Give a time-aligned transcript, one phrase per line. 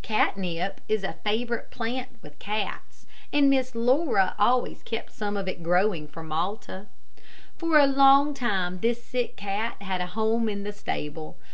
[0.00, 5.62] Catnip is a favorite plant with cats, and Miss Laura always kept some of it
[5.62, 6.86] growing for Malta.
[7.58, 11.36] For a long time this sick cat had a home in the stable.